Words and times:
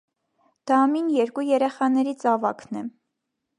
Դամին 0.71 1.11
երկու 1.17 1.45
երեխաններից 1.49 2.27
ավագն 2.35 2.83
է։ 2.83 2.85